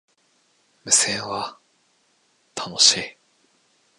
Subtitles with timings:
[0.83, 1.59] 無線は、
[2.55, 3.17] 楽しい